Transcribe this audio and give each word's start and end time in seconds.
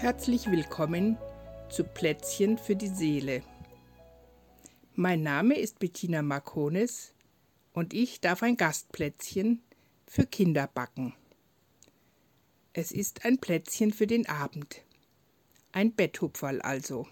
Herzlich 0.00 0.50
willkommen 0.50 1.18
zu 1.68 1.84
Plätzchen 1.84 2.56
für 2.56 2.74
die 2.74 2.88
Seele. 2.88 3.42
Mein 4.94 5.22
Name 5.22 5.58
ist 5.58 5.78
Bettina 5.78 6.22
Marconis 6.22 7.12
und 7.74 7.92
ich 7.92 8.18
darf 8.22 8.42
ein 8.42 8.56
Gastplätzchen 8.56 9.62
für 10.06 10.24
Kinder 10.24 10.68
backen. 10.68 11.14
Es 12.72 12.92
ist 12.92 13.26
ein 13.26 13.36
Plätzchen 13.36 13.92
für 13.92 14.06
den 14.06 14.26
Abend. 14.26 14.80
Ein 15.72 15.94
Betthupferl 15.94 16.62
also. 16.62 17.06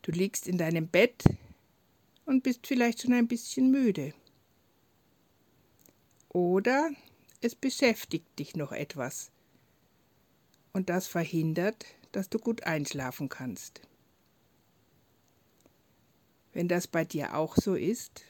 Du 0.00 0.12
liegst 0.12 0.48
in 0.48 0.56
deinem 0.56 0.88
Bett 0.88 1.24
und 2.24 2.42
bist 2.42 2.66
vielleicht 2.66 3.02
schon 3.02 3.12
ein 3.12 3.28
bisschen 3.28 3.70
müde. 3.70 4.14
Oder 6.30 6.88
es 7.42 7.54
beschäftigt 7.54 8.38
dich 8.38 8.56
noch 8.56 8.72
etwas. 8.72 9.30
Und 10.72 10.88
das 10.88 11.06
verhindert, 11.06 11.86
dass 12.12 12.28
du 12.28 12.38
gut 12.38 12.64
einschlafen 12.64 13.28
kannst. 13.28 13.82
Wenn 16.52 16.68
das 16.68 16.86
bei 16.86 17.04
dir 17.04 17.34
auch 17.34 17.56
so 17.56 17.74
ist, 17.74 18.24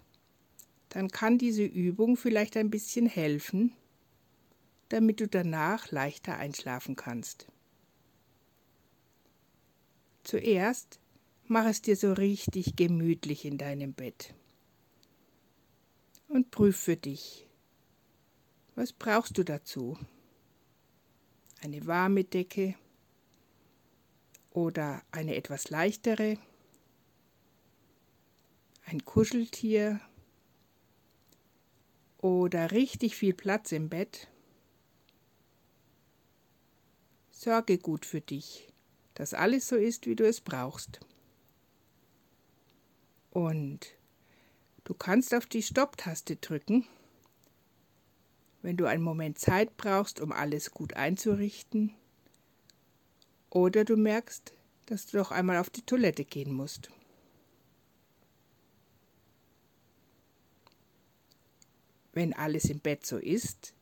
dann 0.88 1.08
kann 1.08 1.38
diese 1.38 1.64
Übung 1.64 2.16
vielleicht 2.16 2.56
ein 2.56 2.70
bisschen 2.70 3.06
helfen, 3.06 3.72
damit 4.88 5.20
du 5.20 5.26
danach 5.26 5.90
leichter 5.90 6.36
einschlafen 6.36 6.96
kannst. 6.96 7.46
Zuerst 10.22 11.00
mach 11.46 11.66
es 11.66 11.82
dir 11.82 11.96
so 11.96 12.12
richtig 12.12 12.76
gemütlich 12.76 13.44
in 13.44 13.58
deinem 13.58 13.92
Bett 13.92 14.34
und 16.28 16.50
prüf 16.50 16.76
für 16.76 16.96
dich, 16.96 17.46
was 18.74 18.92
brauchst 18.92 19.36
du 19.36 19.44
dazu? 19.44 19.98
Eine 21.62 21.86
warme 21.86 22.24
Decke 22.24 22.74
oder 24.50 25.00
eine 25.12 25.36
etwas 25.36 25.70
leichtere? 25.70 26.36
Ein 28.84 29.04
Kuscheltier 29.04 30.00
oder 32.18 32.72
richtig 32.72 33.14
viel 33.14 33.32
Platz 33.32 33.70
im 33.70 33.88
Bett? 33.88 34.26
Sorge 37.30 37.78
gut 37.78 38.06
für 38.06 38.20
dich, 38.20 38.72
dass 39.14 39.32
alles 39.32 39.68
so 39.68 39.76
ist, 39.76 40.08
wie 40.08 40.16
du 40.16 40.26
es 40.26 40.40
brauchst. 40.40 40.98
Und 43.30 43.86
du 44.82 44.94
kannst 44.94 45.32
auf 45.32 45.46
die 45.46 45.62
Stopptaste 45.62 46.34
drücken 46.34 46.88
wenn 48.62 48.76
du 48.76 48.86
einen 48.86 49.02
Moment 49.02 49.38
Zeit 49.38 49.76
brauchst, 49.76 50.20
um 50.20 50.32
alles 50.32 50.70
gut 50.70 50.94
einzurichten, 50.94 51.94
oder 53.50 53.84
du 53.84 53.96
merkst, 53.96 54.54
dass 54.86 55.06
du 55.06 55.18
doch 55.18 55.30
einmal 55.30 55.58
auf 55.58 55.68
die 55.68 55.82
Toilette 55.82 56.24
gehen 56.24 56.54
musst. 56.54 56.90
Wenn 62.14 62.32
alles 62.32 62.66
im 62.66 62.78
Bett 62.78 63.04
so 63.04 63.18
ist, 63.18 63.74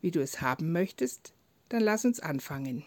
wie 0.00 0.10
du 0.10 0.20
es 0.20 0.40
haben 0.40 0.72
möchtest, 0.72 1.32
dann 1.68 1.82
lass 1.82 2.04
uns 2.04 2.20
anfangen. 2.20 2.84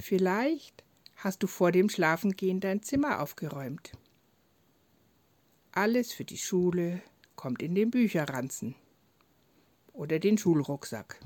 Vielleicht 0.00 0.84
hast 1.16 1.42
du 1.42 1.46
vor 1.46 1.72
dem 1.72 1.88
Schlafengehen 1.88 2.60
dein 2.60 2.82
Zimmer 2.82 3.20
aufgeräumt. 3.20 3.92
Alles 5.72 6.12
für 6.12 6.24
die 6.24 6.38
Schule, 6.38 7.02
kommt 7.38 7.62
in 7.62 7.76
den 7.76 7.92
Bücherranzen 7.92 8.74
oder 9.92 10.18
den 10.18 10.36
Schulrucksack. 10.36 11.20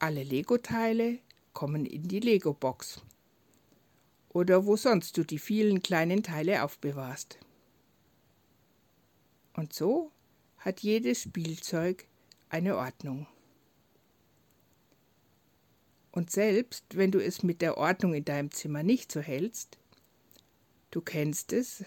Alle 0.00 0.24
Lego-Teile 0.24 1.20
kommen 1.52 1.86
in 1.86 2.02
die 2.02 2.18
Lego-Box 2.18 3.00
oder 4.28 4.66
wo 4.66 4.74
sonst 4.76 5.16
du 5.16 5.22
die 5.22 5.38
vielen 5.38 5.84
kleinen 5.84 6.24
Teile 6.24 6.64
aufbewahrst. 6.64 7.38
Und 9.52 9.72
so 9.72 10.10
hat 10.58 10.80
jedes 10.80 11.22
Spielzeug 11.22 12.08
eine 12.48 12.76
Ordnung. 12.76 13.28
Und 16.10 16.32
selbst 16.32 16.96
wenn 16.96 17.12
du 17.12 17.22
es 17.22 17.44
mit 17.44 17.62
der 17.62 17.78
Ordnung 17.78 18.14
in 18.14 18.24
deinem 18.24 18.50
Zimmer 18.50 18.82
nicht 18.82 19.12
so 19.12 19.20
hältst, 19.20 19.78
du 20.90 21.00
kennst 21.00 21.52
es, 21.52 21.84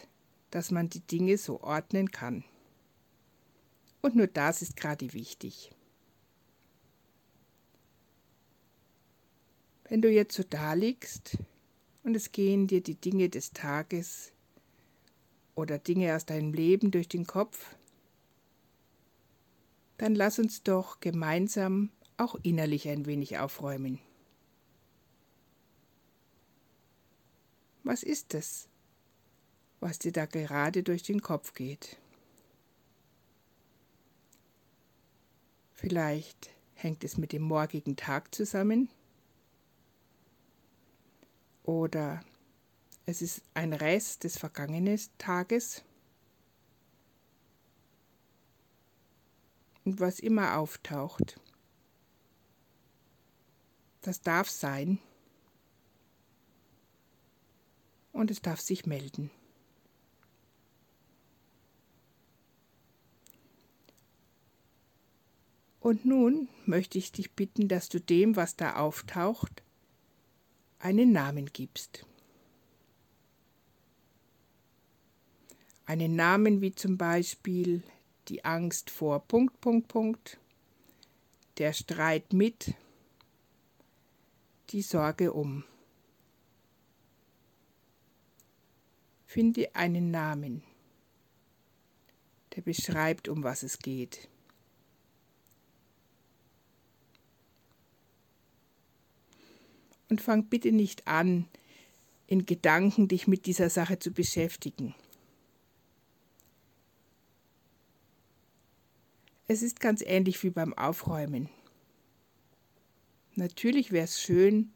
dass 0.53 0.69
man 0.69 0.87
die 0.87 0.99
Dinge 0.99 1.39
so 1.39 1.61
ordnen 1.61 2.11
kann. 2.11 2.43
Und 4.03 4.15
nur 4.15 4.27
das 4.27 4.61
ist 4.61 4.75
gerade 4.75 5.11
wichtig. 5.13 5.71
Wenn 9.85 10.03
du 10.03 10.11
jetzt 10.11 10.35
so 10.35 10.43
da 10.43 10.73
liegst 10.73 11.39
und 12.03 12.15
es 12.15 12.31
gehen 12.31 12.67
dir 12.67 12.81
die 12.83 12.93
Dinge 12.93 13.29
des 13.29 13.53
Tages 13.53 14.31
oder 15.55 15.79
Dinge 15.79 16.15
aus 16.15 16.27
deinem 16.27 16.53
Leben 16.53 16.91
durch 16.91 17.07
den 17.07 17.25
Kopf, 17.25 17.75
dann 19.97 20.13
lass 20.13 20.37
uns 20.37 20.61
doch 20.61 20.99
gemeinsam 20.99 21.89
auch 22.17 22.35
innerlich 22.43 22.87
ein 22.87 23.07
wenig 23.07 23.39
aufräumen. 23.39 23.97
Was 27.83 28.03
ist 28.03 28.35
es, 28.35 28.69
was 29.83 29.99
dir 29.99 30.13
da 30.13 30.25
gerade 30.25 30.81
durch 30.81 31.03
den 31.03 31.21
Kopf 31.21 31.53
geht. 31.53 31.97
Vielleicht 35.73 36.51
hängt 36.73 37.03
es 37.03 37.17
mit 37.17 37.33
dem 37.33 37.41
morgigen 37.41 37.97
Tag 37.97 38.33
zusammen 38.33 38.87
oder 41.63 42.23
es 43.05 43.21
ist 43.21 43.41
ein 43.53 43.73
Rest 43.73 44.23
des 44.23 44.37
vergangenen 44.37 44.97
Tages. 45.17 45.83
Und 49.83 49.99
was 49.99 50.21
immer 50.21 50.57
auftaucht, 50.59 51.41
das 53.99 54.21
darf 54.21 54.49
sein 54.49 54.99
und 58.13 58.31
es 58.31 58.41
darf 58.41 58.61
sich 58.61 58.85
melden. 58.85 59.29
Und 65.83 66.05
nun 66.05 66.47
möchte 66.65 66.97
ich 66.97 67.11
dich 67.11 67.33
bitten, 67.33 67.67
dass 67.67 67.89
du 67.89 67.99
dem, 67.99 68.37
was 68.37 68.55
da 68.55 68.77
auftaucht, 68.77 69.63
einen 70.79 71.11
Namen 71.11 71.47
gibst. 71.47 72.05
Einen 75.85 76.15
Namen 76.15 76.61
wie 76.61 76.73
zum 76.73 76.97
Beispiel 76.97 77.83
die 78.29 78.45
Angst 78.45 78.91
vor 78.91 79.27
Punkt, 79.27 79.59
Punkt, 79.59 79.89
Punkt, 79.89 80.37
der 81.57 81.73
Streit 81.73 82.31
mit, 82.31 82.73
die 84.69 84.83
Sorge 84.83 85.33
um. 85.33 85.65
Finde 89.25 89.75
einen 89.75 90.11
Namen, 90.11 90.63
der 92.55 92.61
beschreibt, 92.61 93.27
um 93.27 93.43
was 93.43 93.63
es 93.63 93.79
geht. 93.79 94.29
Und 100.13 100.21
fang 100.21 100.45
bitte 100.45 100.71
nicht 100.71 101.07
an, 101.07 101.47
in 102.27 102.45
Gedanken 102.45 103.07
dich 103.07 103.27
mit 103.27 103.47
dieser 103.47 103.71
Sache 103.71 103.97
zu 103.97 104.11
beschäftigen. 104.11 104.93
Es 109.47 109.63
ist 109.63 109.79
ganz 109.79 110.03
ähnlich 110.05 110.43
wie 110.43 110.51
beim 110.51 110.71
Aufräumen. 110.75 111.49
Natürlich 113.33 113.91
wäre 113.91 114.03
es 114.03 114.21
schön, 114.21 114.71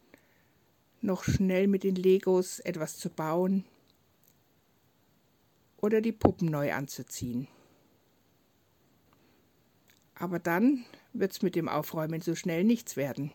noch 1.02 1.24
schnell 1.24 1.68
mit 1.68 1.84
den 1.84 1.94
Legos 1.94 2.58
etwas 2.60 2.98
zu 2.98 3.12
bauen 3.12 3.64
oder 5.78 6.02
die 6.02 6.14
Puppen 6.14 6.50
neu 6.50 6.74
anzuziehen. 6.74 7.48
Aber 10.16 10.40
dann 10.40 10.84
wird 11.14 11.34
es 11.34 11.44
mit 11.44 11.54
dem 11.54 11.70
Aufräumen 11.70 12.22
so 12.22 12.34
schnell 12.34 12.64
nichts 12.64 12.96
werden. 12.96 13.32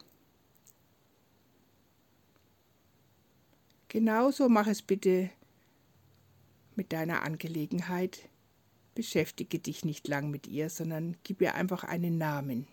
Genauso 3.93 4.49
mach 4.49 4.69
es 4.69 4.81
bitte 4.81 5.29
mit 6.77 6.94
deiner 6.94 7.25
Angelegenheit. 7.25 8.31
Beschäftige 8.94 9.59
dich 9.59 9.85
nicht 9.85 10.09
lang 10.09 10.31
mit 10.31 10.47
ihr, 10.47 10.71
sondern 10.71 11.19
gib 11.25 11.43
ihr 11.43 11.55
einfach 11.55 11.85
einen 11.85 12.17
Namen. 12.17 12.67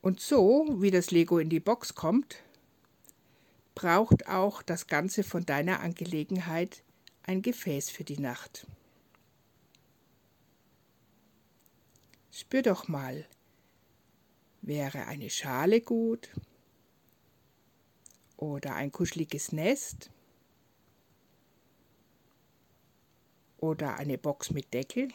Und 0.00 0.20
so, 0.20 0.76
wie 0.78 0.92
das 0.92 1.10
Lego 1.10 1.40
in 1.40 1.50
die 1.50 1.58
Box 1.58 1.96
kommt, 1.96 2.36
braucht 3.74 4.28
auch 4.28 4.62
das 4.62 4.86
Ganze 4.86 5.24
von 5.24 5.44
deiner 5.44 5.80
Angelegenheit 5.80 6.84
ein 7.24 7.42
Gefäß 7.42 7.90
für 7.90 8.04
die 8.04 8.20
Nacht. 8.20 8.68
Spür 12.30 12.62
doch 12.62 12.86
mal, 12.86 13.26
wäre 14.66 15.06
eine 15.06 15.30
Schale 15.30 15.80
gut 15.80 16.30
oder 18.36 18.74
ein 18.74 18.92
kuscheliges 18.92 19.52
Nest 19.52 20.10
oder 23.58 23.96
eine 23.96 24.18
Box 24.18 24.50
mit 24.50 24.72
Deckel. 24.72 25.08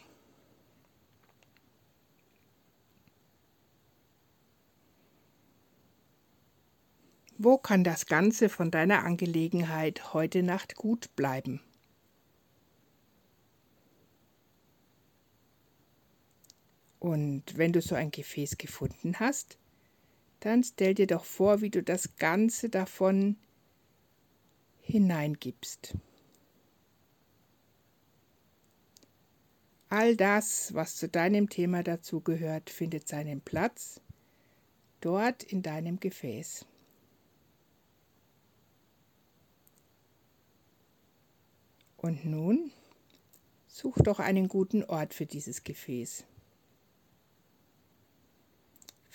Wo 7.37 7.57
kann 7.57 7.83
das 7.83 8.05
Ganze 8.05 8.49
von 8.49 8.69
deiner 8.69 9.03
Angelegenheit 9.05 10.13
heute 10.13 10.43
Nacht 10.43 10.75
gut 10.75 11.15
bleiben? 11.15 11.61
Und 16.99 17.57
wenn 17.57 17.71
du 17.71 17.81
so 17.81 17.95
ein 17.95 18.11
Gefäß 18.11 18.57
gefunden 18.57 19.19
hast, 19.19 19.57
dann 20.41 20.63
stell 20.63 20.93
dir 20.93 21.07
doch 21.07 21.25
vor, 21.25 21.61
wie 21.61 21.69
du 21.69 21.81
das 21.81 22.15
Ganze 22.17 22.69
davon 22.69 23.37
hineingibst. 24.81 25.95
All 29.89 30.15
das, 30.15 30.73
was 30.73 30.95
zu 30.95 31.09
deinem 31.09 31.49
Thema 31.49 31.83
dazugehört, 31.83 32.69
findet 32.69 33.07
seinen 33.07 33.41
Platz 33.41 34.01
dort 35.01 35.43
in 35.43 35.63
deinem 35.63 35.99
Gefäß. 35.99 36.65
Und 41.97 42.23
nun 42.23 42.71
such 43.67 43.97
doch 43.97 44.19
einen 44.19 44.47
guten 44.47 44.83
Ort 44.83 45.13
für 45.13 45.25
dieses 45.25 45.63
Gefäß. 45.63 46.25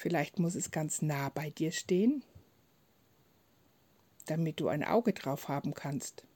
Vielleicht 0.04 0.38
muss 0.38 0.54
es 0.54 0.70
ganz 0.70 1.00
nah 1.00 1.30
bei 1.30 1.48
dir 1.48 1.72
stehen, 1.72 2.22
damit 4.26 4.60
du 4.60 4.68
ein 4.68 4.84
Auge 4.84 5.14
drauf 5.14 5.48
haben 5.48 5.72
kannst. 5.72 6.26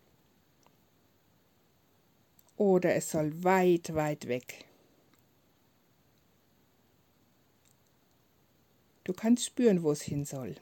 Oder 2.56 2.94
es 2.94 3.10
soll 3.10 3.44
weit, 3.44 3.94
weit 3.94 4.26
weg. 4.26 4.64
Du 9.04 9.12
kannst 9.12 9.44
spüren, 9.44 9.82
wo 9.82 9.92
es 9.92 10.00
hin 10.00 10.24
soll. 10.24 10.54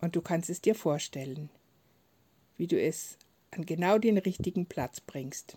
Und 0.00 0.16
du 0.16 0.22
kannst 0.22 0.50
es 0.50 0.60
dir 0.60 0.74
vorstellen 0.74 1.50
wie 2.56 2.66
du 2.66 2.80
es 2.80 3.16
an 3.52 3.64
genau 3.64 3.98
den 3.98 4.18
richtigen 4.18 4.66
Platz 4.66 5.00
bringst. 5.00 5.56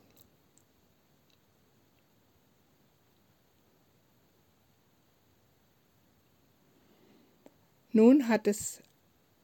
Nun 7.98 8.28
hat 8.28 8.46
es 8.46 8.84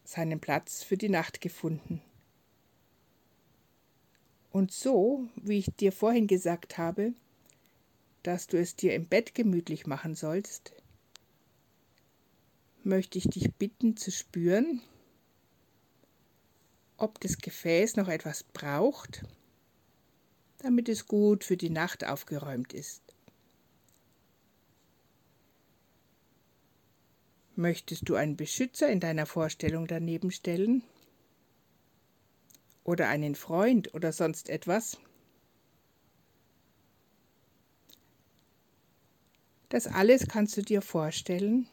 seinen 0.03 0.39
Platz 0.39 0.83
für 0.83 0.95
die 0.95 1.09
Nacht 1.09 1.41
gefunden. 1.41 2.03
Und 4.51 4.71
so, 4.71 5.27
wie 5.35 5.57
ich 5.57 5.71
dir 5.79 5.91
vorhin 5.91 6.27
gesagt 6.27 6.77
habe, 6.77 7.13
dass 8.21 8.45
du 8.45 8.59
es 8.59 8.75
dir 8.75 8.93
im 8.93 9.07
Bett 9.07 9.33
gemütlich 9.33 9.87
machen 9.87 10.13
sollst, 10.13 10.71
möchte 12.83 13.17
ich 13.17 13.27
dich 13.27 13.51
bitten 13.55 13.97
zu 13.97 14.11
spüren, 14.11 14.83
ob 16.97 17.19
das 17.21 17.39
Gefäß 17.39 17.95
noch 17.95 18.07
etwas 18.07 18.43
braucht, 18.43 19.25
damit 20.59 20.89
es 20.89 21.07
gut 21.07 21.43
für 21.43 21.57
die 21.57 21.71
Nacht 21.71 22.05
aufgeräumt 22.05 22.71
ist. 22.71 23.02
Möchtest 27.55 28.09
du 28.09 28.15
einen 28.15 28.35
Beschützer 28.35 28.89
in 28.89 28.99
deiner 28.99 29.27
Vorstellung 29.27 29.85
daneben 29.85 30.31
stellen? 30.31 30.83
Oder 32.83 33.07
einen 33.09 33.35
Freund 33.35 33.93
oder 33.93 34.11
sonst 34.11 34.49
etwas? 34.49 34.97
Das 39.69 39.87
alles 39.87 40.27
kannst 40.27 40.57
du 40.57 40.61
dir 40.61 40.81
vorstellen 40.81 41.67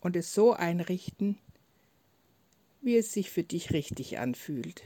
und 0.00 0.16
es 0.16 0.34
so 0.34 0.52
einrichten, 0.54 1.38
wie 2.80 2.96
es 2.96 3.12
sich 3.12 3.30
für 3.30 3.42
dich 3.42 3.72
richtig 3.72 4.18
anfühlt. 4.18 4.82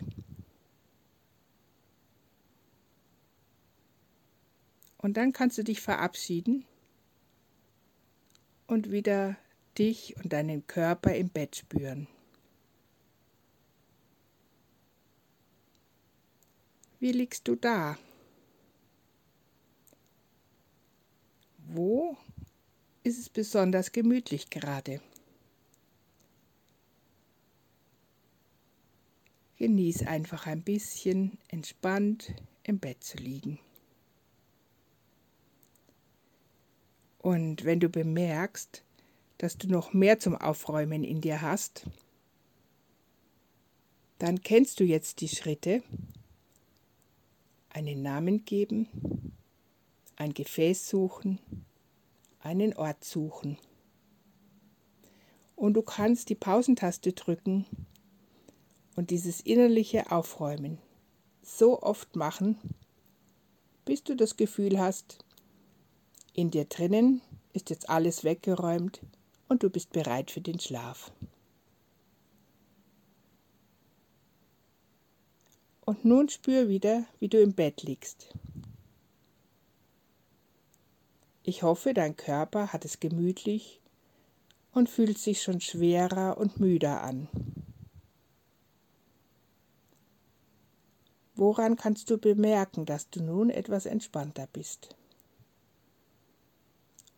Und 4.98 5.16
dann 5.16 5.32
kannst 5.32 5.56
du 5.58 5.62
dich 5.62 5.80
verabschieden 5.80 6.64
und 8.66 8.90
wieder 8.90 9.36
dich 9.78 10.16
und 10.16 10.32
deinen 10.32 10.66
Körper 10.66 11.14
im 11.14 11.28
Bett 11.28 11.56
spüren. 11.56 12.06
Wie 17.00 17.12
liegst 17.12 17.46
du 17.48 17.56
da? 17.56 17.98
Wo 21.66 22.16
ist 23.02 23.18
es 23.18 23.28
besonders 23.28 23.92
gemütlich 23.92 24.48
gerade? 24.48 25.00
Genieß 29.56 30.06
einfach 30.06 30.46
ein 30.46 30.62
bisschen 30.62 31.38
entspannt 31.48 32.32
im 32.62 32.78
Bett 32.78 33.02
zu 33.02 33.18
liegen. 33.18 33.58
Und 37.18 37.64
wenn 37.64 37.80
du 37.80 37.88
bemerkst, 37.88 38.83
dass 39.44 39.58
du 39.58 39.68
noch 39.68 39.92
mehr 39.92 40.18
zum 40.18 40.34
Aufräumen 40.34 41.04
in 41.04 41.20
dir 41.20 41.42
hast, 41.42 41.84
dann 44.16 44.40
kennst 44.40 44.80
du 44.80 44.84
jetzt 44.84 45.20
die 45.20 45.28
Schritte. 45.28 45.82
Einen 47.68 48.00
Namen 48.00 48.46
geben, 48.46 48.88
ein 50.16 50.32
Gefäß 50.32 50.88
suchen, 50.88 51.40
einen 52.40 52.72
Ort 52.72 53.04
suchen. 53.04 53.58
Und 55.56 55.74
du 55.74 55.82
kannst 55.82 56.30
die 56.30 56.36
Pausentaste 56.36 57.12
drücken 57.12 57.66
und 58.96 59.10
dieses 59.10 59.42
innerliche 59.42 60.10
Aufräumen 60.10 60.78
so 61.42 61.82
oft 61.82 62.16
machen, 62.16 62.56
bis 63.84 64.02
du 64.04 64.16
das 64.16 64.38
Gefühl 64.38 64.78
hast, 64.78 65.22
in 66.32 66.50
dir 66.50 66.64
drinnen 66.64 67.20
ist 67.52 67.68
jetzt 67.68 67.90
alles 67.90 68.24
weggeräumt 68.24 69.02
und 69.48 69.62
du 69.62 69.70
bist 69.70 69.92
bereit 69.92 70.30
für 70.30 70.40
den 70.40 70.58
Schlaf. 70.60 71.12
Und 75.84 76.04
nun 76.04 76.28
spür 76.28 76.68
wieder, 76.68 77.04
wie 77.20 77.28
du 77.28 77.40
im 77.40 77.52
Bett 77.52 77.82
liegst. 77.82 78.28
Ich 81.42 81.62
hoffe, 81.62 81.92
dein 81.92 82.16
Körper 82.16 82.72
hat 82.72 82.86
es 82.86 83.00
gemütlich 83.00 83.80
und 84.72 84.88
fühlt 84.88 85.18
sich 85.18 85.42
schon 85.42 85.60
schwerer 85.60 86.38
und 86.38 86.58
müder 86.58 87.02
an. 87.02 87.28
Woran 91.36 91.76
kannst 91.76 92.08
du 92.10 92.16
bemerken, 92.16 92.86
dass 92.86 93.10
du 93.10 93.22
nun 93.22 93.50
etwas 93.50 93.86
entspannter 93.86 94.48
bist? 94.52 94.96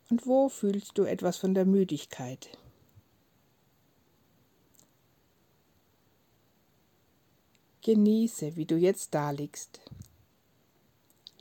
Und 0.09 0.25
wo 0.25 0.49
fühlst 0.49 0.97
du 0.97 1.03
etwas 1.03 1.37
von 1.37 1.53
der 1.53 1.65
Müdigkeit? 1.65 2.49
Genieße, 7.81 8.55
wie 8.55 8.65
du 8.65 8.75
jetzt 8.75 9.13
da 9.13 9.31
liegst. 9.31 9.79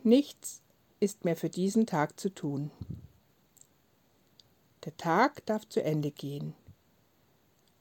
Nichts 0.02 0.62
ist 1.00 1.24
mehr 1.24 1.36
für 1.36 1.50
diesen 1.50 1.86
Tag 1.86 2.18
zu 2.18 2.32
tun. 2.32 2.70
Der 4.84 4.96
Tag 4.96 5.44
darf 5.46 5.68
zu 5.68 5.82
Ende 5.82 6.12
gehen 6.12 6.54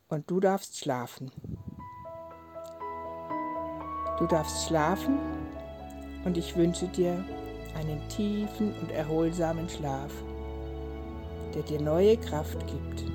und 0.10 0.30
du 0.30 0.40
darfst 0.40 0.80
schlafen. 0.80 1.32
Du 4.18 4.26
darfst 4.28 4.66
schlafen 4.66 5.20
und 6.24 6.38
ich 6.38 6.56
wünsche 6.56 6.88
dir 6.88 7.24
einen 7.76 8.08
tiefen 8.10 8.74
und 8.80 8.90
erholsamen 8.90 9.70
Schlaf, 9.70 10.12
der 11.56 11.64
dir 11.64 11.82
neue 11.82 12.18
Kraft 12.18 12.60
gibt. 12.68 13.06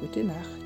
Gute 0.00 0.24
Nacht. 0.24 0.57